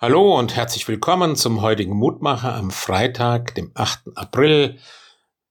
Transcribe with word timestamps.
Hallo 0.00 0.38
und 0.38 0.54
herzlich 0.54 0.86
willkommen 0.86 1.34
zum 1.34 1.60
heutigen 1.60 1.96
Mutmacher 1.96 2.54
am 2.54 2.70
Freitag, 2.70 3.56
dem 3.56 3.72
8. 3.74 4.02
April, 4.14 4.78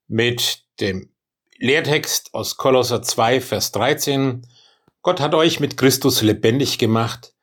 mit 0.06 0.64
dem 0.80 1.12
Lehrtext 1.58 2.32
aus 2.32 2.56
Kolosser 2.56 3.02
2, 3.02 3.42
Vers 3.42 3.72
13. 3.72 4.46
Gott 5.02 5.20
hat 5.20 5.34
euch 5.34 5.60
mit 5.60 5.76
Christus 5.76 6.22
lebendig 6.22 6.78
gemacht, 6.78 7.34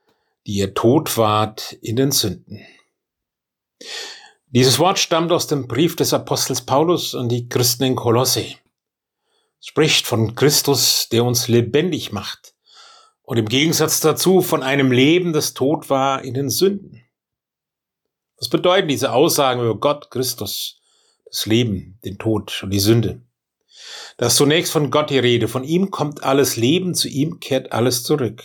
die 0.48 0.54
ihr 0.54 0.74
tot 0.74 1.16
wart 1.16 1.74
in 1.74 1.96
den 1.96 2.10
Sünden. 2.10 2.66
Dieses 4.48 4.80
Wort 4.80 4.98
stammt 4.98 5.32
aus 5.32 5.46
dem 5.46 5.68
Brief 5.68 5.96
des 5.96 6.12
Apostels 6.12 6.66
Paulus 6.66 7.14
an 7.14 7.30
die 7.30 7.48
Christen 7.48 7.84
in 7.84 7.96
Kolosse. 7.96 8.48
Es 9.60 9.68
spricht 9.68 10.08
von 10.08 10.34
Christus, 10.34 11.08
der 11.10 11.24
uns 11.24 11.50
lebendig 11.50 12.12
macht 12.12 12.55
und 13.26 13.38
im 13.38 13.48
Gegensatz 13.48 14.00
dazu 14.00 14.42
von 14.42 14.64
einem 14.64 14.92
Leben, 14.92 15.34
das 15.34 15.54
tot 15.54 15.90
war 15.90 16.24
in 16.24 16.34
den 16.34 16.50
Sünden. 16.50 17.02
Was 18.38 18.50
bedeuten 18.50 18.88
diese 18.88 19.12
Aussagen 19.12 19.62
über 19.62 19.80
Gott, 19.80 20.12
Christus, 20.12 20.82
das 21.26 21.46
Leben, 21.46 22.00
den 22.06 22.18
Tod 22.18 22.62
und 22.64 22.70
die 22.70 22.80
Sünde? 22.80 23.22
Da 24.18 24.28
ist 24.28 24.38
zunächst 24.38 24.72
von 24.72 24.92
Gott 24.92 25.10
die 25.10 25.20
Rede. 25.20 25.48
Von 25.48 25.64
ihm 25.64 25.92
kommt 25.92 26.24
alles 26.24 26.56
Leben, 26.56 26.94
zu 26.94 27.08
ihm 27.08 27.40
kehrt 27.40 27.72
alles 27.72 28.04
zurück. 28.04 28.44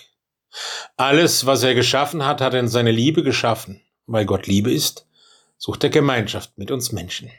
Alles, 0.97 1.47
was 1.47 1.63
er 1.63 1.75
geschaffen 1.75 2.25
hat, 2.25 2.41
hat 2.41 2.55
er 2.55 2.61
in 2.61 2.69
seine 2.69 2.91
Liebe 2.91 3.23
geschaffen. 3.23 3.83
Weil 4.07 4.27
Gott 4.27 4.47
Liebe 4.47 4.73
ist, 4.73 5.07
sucht 5.59 5.85
er 5.85 5.91
Gemeinschaft 5.91 6.57
mit 6.57 6.71
uns 6.71 6.91
Menschen. 6.91 7.31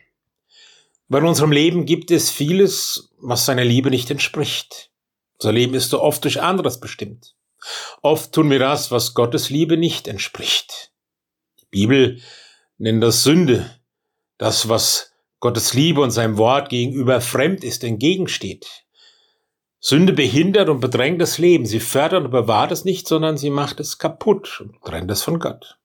Bei 1.10 1.22
unserem 1.22 1.52
Leben 1.52 1.86
gibt 1.86 2.12
es 2.12 2.30
vieles, 2.30 3.10
was 3.18 3.46
seiner 3.46 3.66
Liebe 3.66 3.90
nicht 3.90 4.10
entspricht. 4.12 4.91
Unser 5.42 5.54
Leben 5.54 5.74
ist 5.74 5.90
so 5.90 6.00
oft 6.00 6.24
durch 6.24 6.40
anderes 6.40 6.80
bestimmt. 6.80 7.34
Oft 8.04 8.32
tun 8.32 8.52
wir 8.52 8.60
das, 8.60 8.92
was 8.92 9.16
Gottes 9.16 9.50
Liebe 9.50 9.76
nicht 9.76 10.08
entspricht. 10.08 10.92
Die 11.60 11.66
Bibel 11.72 12.22
nennt 12.78 13.02
das 13.02 13.24
Sünde, 13.24 13.68
das, 14.38 14.70
was 14.70 15.14
Gottes 15.40 15.74
Liebe 15.74 16.02
und 16.02 16.12
seinem 16.12 16.38
Wort 16.38 16.70
gegenüber 16.70 17.22
fremd 17.22 17.64
ist, 17.64 17.84
entgegensteht. 17.84 18.86
Sünde 19.80 20.14
behindert 20.14 20.70
und 20.70 20.80
bedrängt 20.80 21.20
das 21.20 21.40
Leben. 21.40 21.66
Sie 21.66 21.80
fördert 21.80 22.26
und 22.26 22.30
bewahrt 22.32 22.72
es 22.72 22.86
nicht, 22.86 23.08
sondern 23.08 23.36
sie 23.36 23.50
macht 23.50 23.80
es 23.80 23.98
kaputt 23.98 24.62
und 24.62 24.80
trennt 24.84 25.10
es 25.10 25.24
von 25.24 25.40
Gott. 25.40 25.80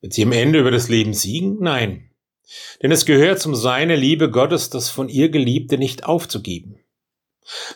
Wird 0.00 0.14
sie 0.14 0.22
am 0.22 0.32
Ende 0.32 0.60
über 0.60 0.70
das 0.70 0.88
Leben 0.88 1.12
siegen? 1.12 1.58
Nein. 1.60 2.10
Denn 2.82 2.90
es 2.90 3.04
gehört 3.04 3.38
zum 3.38 3.54
Seine 3.54 3.96
Liebe 3.96 4.30
Gottes, 4.30 4.70
das 4.70 4.88
von 4.88 5.10
ihr 5.10 5.28
Geliebte 5.28 5.76
nicht 5.76 6.04
aufzugeben. 6.04 6.80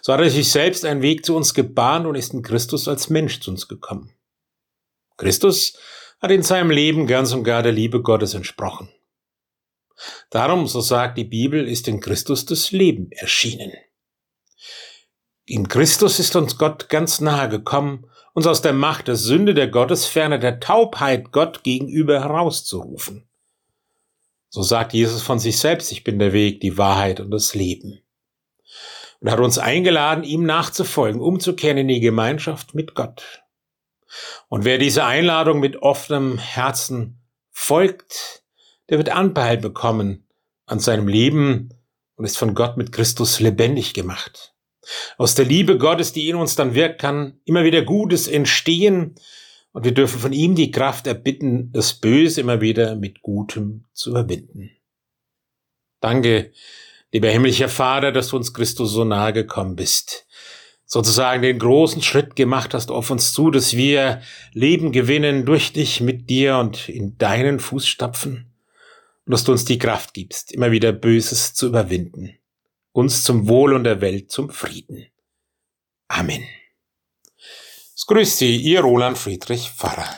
So 0.03 0.13
hat 0.13 0.21
er 0.21 0.31
sich 0.31 0.51
selbst 0.51 0.85
einen 0.85 1.03
Weg 1.03 1.25
zu 1.25 1.35
uns 1.35 1.55
gebahnt 1.55 2.07
und 2.07 2.15
ist 2.15 2.35
in 2.35 2.43
Christus 2.43 2.89
als 2.89 3.09
Mensch 3.09 3.41
zu 3.41 3.51
uns 3.51 3.69
gekommen. 3.69 4.15
Christus 5.17 5.75
hat 6.21 6.31
in 6.31 6.43
seinem 6.43 6.71
Leben 6.71 7.07
ganz 7.07 7.33
und 7.33 7.45
gar 7.45 7.63
der 7.63 7.73
Liebe 7.73 8.03
Gottes 8.03 8.35
entsprochen. 8.35 8.91
Darum, 10.31 10.67
so 10.67 10.81
sagt 10.81 11.19
die 11.19 11.25
Bibel, 11.25 11.67
ist 11.67 11.89
in 11.89 12.01
Christus 12.01 12.45
das 12.45 12.73
Leben 12.73 13.11
erschienen. 13.13 13.73
In 15.45 15.69
Christus 15.69 16.19
ist 16.19 16.37
uns 16.37 16.59
Gott 16.59 16.89
ganz 16.89 17.21
nahe 17.21 17.49
gekommen, 17.49 18.07
uns 18.35 18.47
aus 18.47 18.63
der 18.63 18.73
Macht 18.73 19.09
der 19.09 19.17
Sünde, 19.17 19.55
der 19.55 19.69
Gottesferne, 19.69 20.39
der 20.39 20.61
Taubheit 20.61 21.33
Gott 21.33 21.63
gegenüber 21.63 22.21
herauszurufen. 22.21 23.29
So 24.49 24.63
sagt 24.63 24.93
Jesus 24.93 25.23
von 25.23 25.39
sich 25.39 25.59
selbst, 25.59 25.93
ich 25.93 26.05
bin 26.05 26.19
der 26.19 26.33
Weg, 26.33 26.61
die 26.61 26.79
Wahrheit 26.79 27.21
und 27.21 27.31
das 27.31 27.55
Leben 27.55 28.02
und 29.23 29.31
hat 29.31 29.39
uns 29.39 29.59
eingeladen, 29.59 30.25
ihm 30.25 30.45
nachzufolgen, 30.45 31.21
umzukehren 31.21 31.79
in 31.79 31.89
die 31.89 32.01
Gemeinschaft 32.01 32.75
mit 32.75 32.95
Gott. 32.95 33.43
Und 34.49 34.65
wer 34.65 34.79
diese 34.79 35.05
Einladung 35.05 35.61
mit 35.61 35.77
offenem 35.77 36.39
Herzen 36.39 37.23
folgt, 37.51 38.43
der 38.91 38.99
wird 38.99 39.11
Anteil 39.11 39.59
bekommen 39.59 40.27
an 40.67 40.81
seinem 40.81 41.07
Leben 41.07 41.71
und 42.17 42.25
ist 42.25 42.37
von 42.37 42.55
Gott 42.55 42.77
mit 42.77 42.91
Christus 42.91 43.39
lebendig 43.39 43.95
gemacht. 43.95 44.55
Aus 45.17 45.37
der 45.37 45.45
Liebe 45.45 45.79
Gottes, 45.79 46.13
die 46.13 46.29
in 46.29 46.35
uns 46.35 46.57
dann 46.57 46.75
wirkt, 46.75 47.01
kann 47.01 47.41
immer 47.45 47.63
wieder 47.63 47.83
Gutes 47.83 48.27
entstehen 48.27 49.15
und 49.71 49.85
wir 49.85 49.95
dürfen 49.95 50.19
von 50.19 50.33
ihm 50.33 50.57
die 50.57 50.73
Kraft 50.73 51.07
erbitten, 51.07 51.71
das 51.73 51.95
Böse 51.95 52.41
immer 52.41 52.61
wieder 52.61 52.97
mit 52.97 53.23
Gutem 53.23 53.85
zu 53.93 54.11
überwinden. 54.11 54.73
Danke, 56.01 56.53
Lieber 57.13 57.29
himmlischer 57.29 57.69
Vater, 57.69 58.11
dass 58.11 58.29
du 58.29 58.37
uns 58.37 58.55
Christus 58.55 58.93
so 58.93 59.05
nahe 59.05 59.35
gekommen 59.35 59.77
bist, 59.77 60.27
sozusagen 60.87 61.43
den 61.43 61.59
großen 61.59 62.03
Schritt 62.03 62.37
gemacht 62.37 62.73
hast 62.73 62.91
auf 62.91 63.11
uns 63.11 63.35
zu, 63.35 63.51
dass 63.51 63.77
wir 63.77 64.23
Leben 64.53 64.93
gewinnen 64.93 65.45
durch 65.45 65.75
dich 65.75 66.01
mit 66.01 66.31
dir 66.31 66.57
und 66.57 66.89
in 66.89 67.19
deinen 67.19 67.61
Fußstapfen 67.61 68.51
und 69.27 69.31
dass 69.31 69.45
du 69.45 69.53
uns 69.53 69.67
die 69.67 69.79
Kraft 69.79 70.15
gibst, 70.15 70.53
immer 70.53 70.73
wieder 70.73 70.93
Böses 70.93 71.53
zu 71.53 71.67
überwinden, 71.67 72.39
uns 72.93 73.25
zum 73.25 73.47
Wohl 73.47 73.75
und 73.75 73.85
der 73.85 74.01
Welt 74.01 74.31
zum 74.31 74.49
Frieden. 74.49 75.07
Amen. 76.09 76.45
Es 77.95 78.07
grüßt 78.07 78.39
Sie, 78.39 78.57
Ihr 78.57 78.81
Roland 78.81 79.19
Friedrich 79.19 79.71
Pfarrer. 79.71 80.09